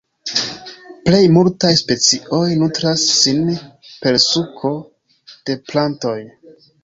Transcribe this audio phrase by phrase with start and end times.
[1.09, 3.45] Plej multaj specioj nutras sin
[4.05, 4.75] per suko
[5.51, 6.19] de plantoj.